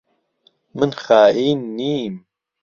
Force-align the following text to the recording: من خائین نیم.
من 0.77 0.89
خائین 1.03 1.59
نیم. 1.77 2.13